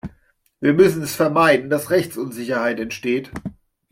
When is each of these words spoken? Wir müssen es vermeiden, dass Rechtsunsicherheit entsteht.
Wir 0.59 0.73
müssen 0.73 1.03
es 1.03 1.13
vermeiden, 1.13 1.69
dass 1.69 1.91
Rechtsunsicherheit 1.91 2.79
entsteht. 2.79 3.29